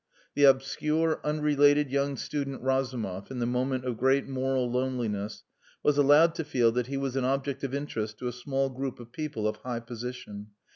The 0.33 0.45
obscure, 0.45 1.19
unrelated 1.23 1.91
young 1.91 2.17
student 2.17 2.63
Razumov, 2.63 3.29
in 3.29 3.37
the 3.37 3.45
moment 3.45 3.85
of 3.85 3.99
great 3.99 4.27
moral 4.27 4.67
loneliness, 4.71 5.43
was 5.83 5.99
allowed 5.99 6.33
to 6.33 6.43
feel 6.43 6.71
that 6.71 6.87
he 6.87 6.97
was 6.97 7.15
an 7.15 7.23
object 7.23 7.63
of 7.63 7.75
interest 7.75 8.17
to 8.17 8.27
a 8.27 8.31
small 8.31 8.69
group 8.71 8.99
of 8.99 9.11
people 9.11 9.47
of 9.47 9.57
high 9.57 9.81
position. 9.81 10.47